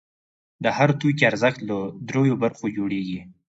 د 0.63 0.65
هر 0.77 0.89
توکي 0.99 1.23
ارزښت 1.31 1.59
له 1.69 1.77
درېیو 2.09 2.39
برخو 2.43 2.65
جوړېږي 2.77 3.19